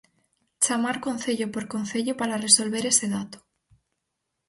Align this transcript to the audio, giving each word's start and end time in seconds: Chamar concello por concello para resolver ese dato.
Chamar 0.63 0.97
concello 1.07 1.47
por 1.53 1.65
concello 1.73 2.13
para 2.19 2.41
resolver 2.45 2.83
ese 2.91 3.05
dato. 3.15 3.37